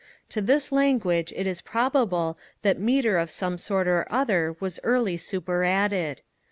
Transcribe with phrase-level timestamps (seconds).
[0.29, 5.15] To this language it is probable that metre of some sort or other was early
[5.15, 6.21] superadded.